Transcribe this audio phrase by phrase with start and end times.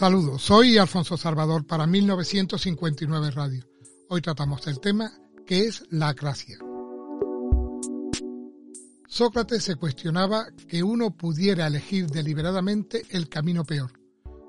[0.00, 3.68] Saludos, soy Alfonso Salvador para 1959 Radio.
[4.08, 5.12] Hoy tratamos el tema
[5.46, 6.56] que es la acracia.
[9.06, 13.92] Sócrates se cuestionaba que uno pudiera elegir deliberadamente el camino peor,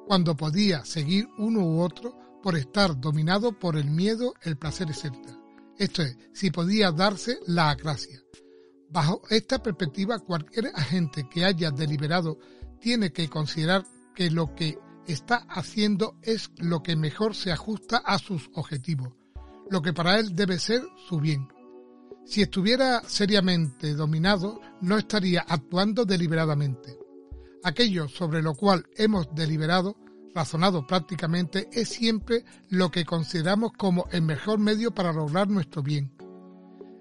[0.08, 5.14] cuando podía seguir uno u otro por estar dominado por el miedo, el placer, etc.
[5.78, 8.22] Esto es, si podía darse la acracia.
[8.90, 12.40] Bajo esta perspectiva, cualquier agente que haya deliberado
[12.80, 13.86] tiene que considerar
[14.16, 14.78] que lo que
[15.12, 19.14] está haciendo es lo que mejor se ajusta a sus objetivos,
[19.70, 21.48] lo que para él debe ser su bien.
[22.26, 26.98] Si estuviera seriamente dominado, no estaría actuando deliberadamente.
[27.64, 29.98] Aquello sobre lo cual hemos deliberado,
[30.34, 36.12] razonado prácticamente, es siempre lo que consideramos como el mejor medio para lograr nuestro bien.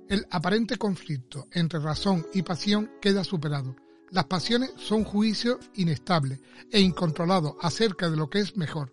[0.08, 3.76] El aparente conflicto entre razón y pasión queda superado
[4.10, 6.40] las pasiones son juicios inestables
[6.72, 8.92] e incontrolados acerca de lo que es mejor.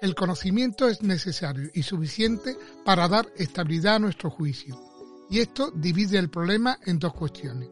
[0.00, 4.80] El conocimiento es necesario y suficiente para dar estabilidad a nuestro juicio.
[5.30, 7.70] Y esto divide el problema en dos cuestiones.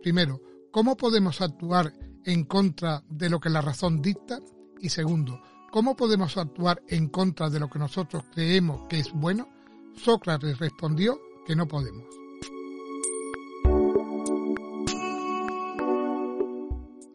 [0.00, 1.92] Primero, ¿cómo podemos actuar
[2.24, 4.40] en contra de lo que la razón dicta?
[4.80, 9.48] Y segundo, ¿cómo podemos actuar en contra de lo que nosotros creemos que es bueno?
[9.94, 12.21] Sócrates respondió que no podemos.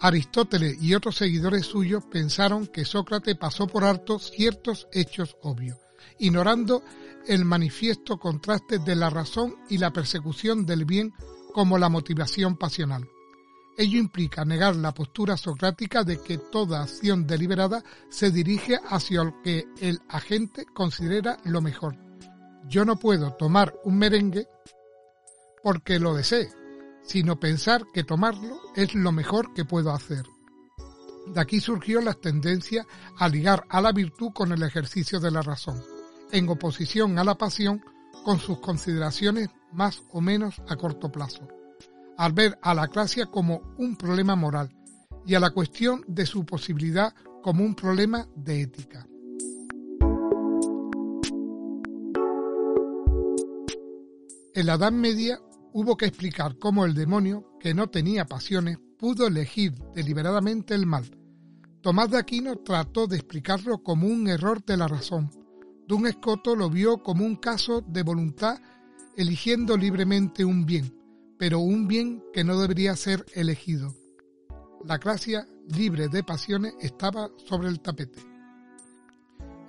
[0.07, 5.77] Aristóteles y otros seguidores suyos pensaron que Sócrates pasó por alto ciertos hechos obvios,
[6.17, 6.81] ignorando
[7.27, 11.13] el manifiesto contraste de la razón y la persecución del bien
[11.53, 13.05] como la motivación pasional.
[13.77, 19.41] Ello implica negar la postura socrática de que toda acción deliberada se dirige hacia lo
[19.41, 21.97] que el agente considera lo mejor.
[22.69, 24.47] Yo no puedo tomar un merengue
[25.61, 26.47] porque lo desee,
[27.07, 30.23] sino pensar que tomarlo es lo mejor que puedo hacer.
[31.33, 32.85] De aquí surgió la tendencia
[33.17, 35.81] a ligar a la virtud con el ejercicio de la razón,
[36.31, 37.81] en oposición a la pasión
[38.23, 41.47] con sus consideraciones más o menos a corto plazo,
[42.17, 44.69] al ver a la clase como un problema moral
[45.25, 49.07] y a la cuestión de su posibilidad como un problema de ética.
[54.53, 55.39] En la Edad Media
[55.77, 61.05] hubo que explicar cómo el demonio, que no tenía pasiones, pudo elegir deliberadamente el mal.
[61.81, 65.29] Tomás de Aquino trató de explicarlo como un error de la razón.
[65.87, 68.59] Dun Escoto lo vio como un caso de voluntad
[69.15, 70.91] eligiendo libremente un bien,
[71.37, 73.93] pero un bien que no debería ser elegido.
[74.83, 78.19] La gracia libre de pasiones estaba sobre el tapete.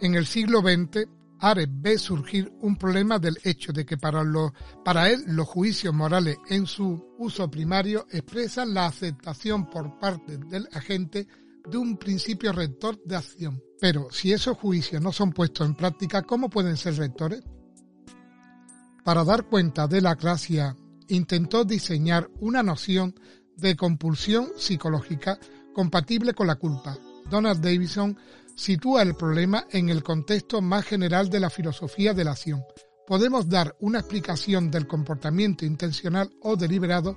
[0.01, 1.07] En el siglo XX,
[1.41, 4.23] Ares ve surgir un problema del hecho de que para,
[5.11, 11.29] él los juicios morales en su uso primario expresan la aceptación por parte del agente
[11.69, 13.63] de un principio rector de acción.
[13.81, 17.43] Pero si esos juicios no son puestos en práctica, ¿cómo pueden ser rectores?
[19.05, 20.77] Para dar cuenta de la gracia,
[21.09, 23.15] intentó diseñar una noción
[23.57, 25.39] de compulsión psicológica
[25.73, 26.99] compatible con la culpa.
[27.31, 28.17] Donald Davidson
[28.59, 32.65] sitúa el problema en el contexto más general de la filosofía de la acción.
[33.07, 37.17] Podemos dar una explicación del comportamiento intencional o deliberado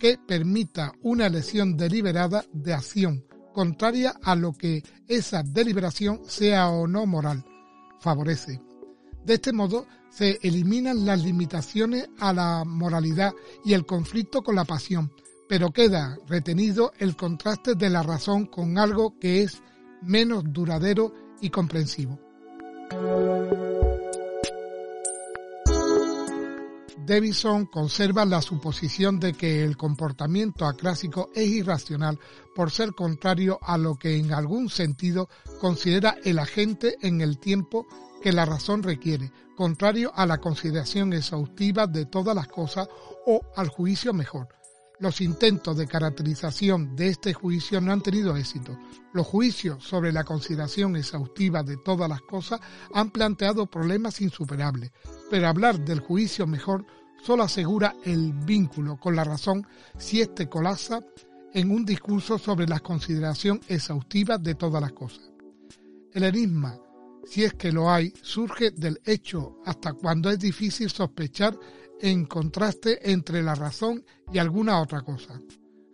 [0.00, 6.86] que permita una elección deliberada de acción, contraria a lo que esa deliberación sea o
[6.86, 7.44] no moral,
[8.00, 8.62] favorece.
[9.24, 14.64] De este modo, se eliminan las limitaciones a la moralidad y el conflicto con la
[14.64, 15.12] pasión,
[15.48, 19.62] pero queda retenido el contraste de la razón con algo que es
[20.02, 22.18] menos duradero y comprensivo.
[27.06, 32.18] Davidson conserva la suposición de que el comportamiento aclásico es irracional
[32.54, 35.28] por ser contrario a lo que en algún sentido
[35.60, 37.86] considera el agente en el tiempo
[38.20, 42.88] que la razón requiere, contrario a la consideración exhaustiva de todas las cosas
[43.24, 44.48] o al juicio mejor,
[44.98, 48.78] los intentos de caracterización de este juicio no han tenido éxito.
[49.12, 52.60] Los juicios sobre la consideración exhaustiva de todas las cosas
[52.94, 54.92] han planteado problemas insuperables,
[55.30, 56.86] pero hablar del juicio mejor
[57.22, 59.66] solo asegura el vínculo con la razón
[59.98, 61.00] si éste colapsa
[61.52, 65.30] en un discurso sobre la consideración exhaustiva de todas las cosas.
[66.12, 66.78] El enigma,
[67.26, 71.58] si es que lo hay, surge del hecho hasta cuando es difícil sospechar
[72.00, 75.40] en contraste entre la razón y alguna otra cosa.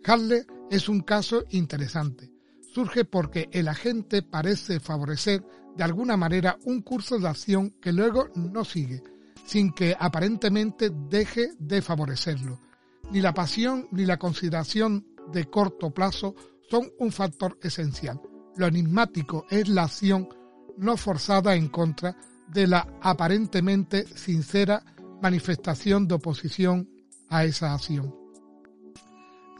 [0.05, 2.29] Harley es un caso interesante.
[2.61, 5.43] Surge porque el agente parece favorecer
[5.75, 9.01] de alguna manera un curso de acción que luego no sigue,
[9.45, 12.59] sin que aparentemente deje de favorecerlo.
[13.11, 16.35] Ni la pasión ni la consideración de corto plazo
[16.69, 18.21] son un factor esencial.
[18.55, 20.27] Lo enigmático es la acción
[20.77, 22.15] no forzada en contra
[22.47, 24.83] de la aparentemente sincera
[25.21, 26.89] manifestación de oposición
[27.29, 28.13] a esa acción.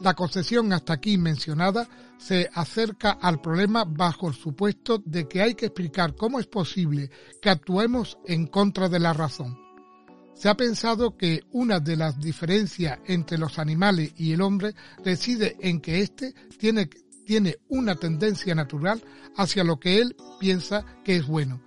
[0.00, 1.88] La concesión hasta aquí mencionada
[2.18, 7.10] se acerca al problema bajo el supuesto de que hay que explicar cómo es posible
[7.40, 9.56] que actuemos en contra de la razón.
[10.34, 14.74] Se ha pensado que una de las diferencias entre los animales y el hombre
[15.04, 16.90] reside en que éste tiene,
[17.24, 19.02] tiene una tendencia natural
[19.36, 21.62] hacia lo que él piensa que es bueno,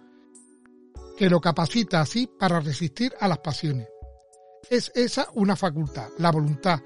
[1.17, 3.87] que lo capacita así para resistir a las pasiones.
[4.69, 6.79] Es esa una facultad, la voluntad,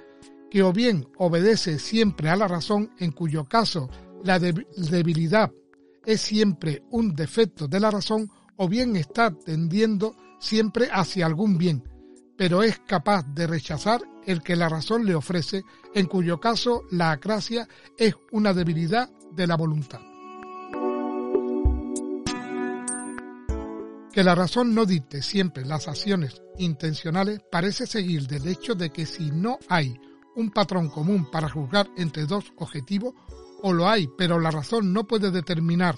[0.50, 3.90] que o bien obedece siempre a la razón, en cuyo caso
[4.24, 5.52] la debilidad
[6.06, 11.84] es siempre un defecto de la razón, o bien está tendiendo siempre hacia algún bien,
[12.42, 17.12] pero es capaz de rechazar el que la razón le ofrece, en cuyo caso la
[17.12, 17.68] acracia
[18.00, 20.00] es una debilidad de la voluntad.
[24.12, 29.06] Que la razón no dicte siempre las acciones intencionales parece seguir del hecho de que
[29.06, 30.02] si no hay
[30.36, 33.14] un patrón común para juzgar entre dos objetivos,
[33.62, 35.96] o lo hay, pero la razón no puede determinar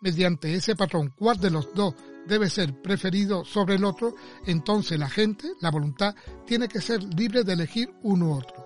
[0.00, 1.94] mediante ese patrón cuál de los dos
[2.30, 4.14] debe ser preferido sobre el otro,
[4.46, 6.14] entonces la gente, la voluntad,
[6.46, 8.64] tiene que ser libre de elegir uno u otro.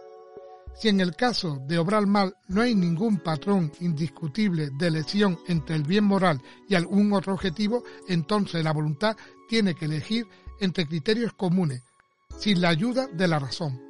[0.78, 5.76] Si en el caso de obrar mal no hay ningún patrón indiscutible de elección entre
[5.76, 9.16] el bien moral y algún otro objetivo, entonces la voluntad
[9.48, 10.26] tiene que elegir
[10.60, 11.82] entre criterios comunes,
[12.38, 13.80] sin la ayuda de la razón.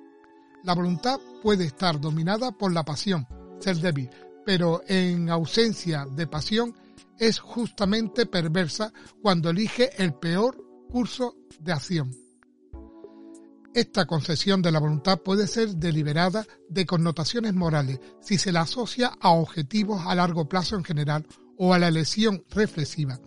[0.62, 3.26] La voluntad puede estar dominada por la pasión,
[3.58, 4.08] ser débil,
[4.46, 6.74] pero en ausencia de pasión
[7.18, 12.24] es justamente perversa cuando elige el peor curso de acción.
[13.74, 19.12] Esta concesión de la voluntad puede ser deliberada de connotaciones morales si se la asocia
[19.20, 21.26] a objetivos a largo plazo en general
[21.58, 23.18] o a la elección reflexiva.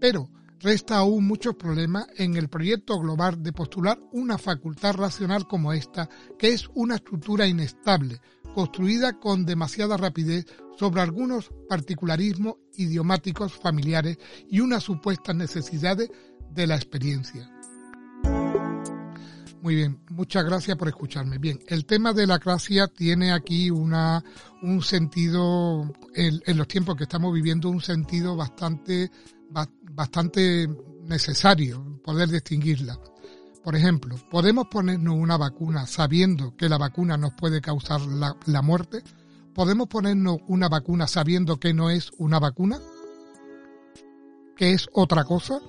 [0.00, 5.72] Pero resta aún muchos problemas en el proyecto global de postular una facultad racional como
[5.72, 8.20] esta, que es una estructura inestable,
[8.54, 10.46] construida con demasiada rapidez
[10.76, 14.18] sobre algunos particularismos idiomáticos familiares
[14.48, 16.10] y unas supuestas necesidades
[16.50, 17.50] de la experiencia.
[19.62, 21.38] Muy bien, muchas gracias por escucharme.
[21.38, 24.22] Bien, el tema de la gracia tiene aquí una,
[24.62, 29.10] un sentido, en, los tiempos que estamos viviendo, un sentido bastante,
[29.50, 30.68] bastante
[31.02, 32.96] necesario poder distinguirla.
[33.64, 39.02] Por ejemplo, ¿podemos ponernos una vacuna sabiendo que la vacuna nos puede causar la, muerte?
[39.56, 42.78] ¿Podemos ponernos una vacuna sabiendo que no es una vacuna?
[44.54, 45.62] ¿Que es otra cosa?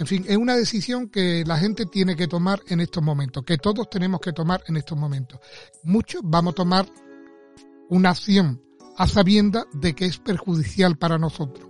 [0.00, 3.56] En fin, es una decisión que la gente tiene que tomar en estos momentos, que
[3.56, 5.38] todos tenemos que tomar en estos momentos.
[5.84, 6.86] Muchos vamos a tomar
[7.88, 8.60] una acción
[8.96, 11.64] a sabienda de que es perjudicial para nosotros.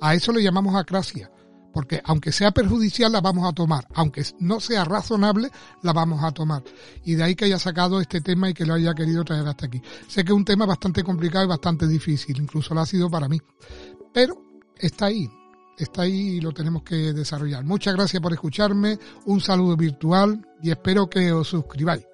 [0.00, 1.30] A eso le llamamos acrasia
[1.74, 5.50] porque aunque sea perjudicial la vamos a tomar, aunque no sea razonable
[5.82, 6.62] la vamos a tomar.
[7.04, 9.66] Y de ahí que haya sacado este tema y que lo haya querido traer hasta
[9.66, 9.82] aquí.
[10.06, 13.28] Sé que es un tema bastante complicado y bastante difícil, incluso lo ha sido para
[13.28, 13.40] mí,
[14.12, 14.40] pero
[14.78, 15.28] está ahí,
[15.76, 17.64] está ahí y lo tenemos que desarrollar.
[17.64, 22.13] Muchas gracias por escucharme, un saludo virtual y espero que os suscribáis.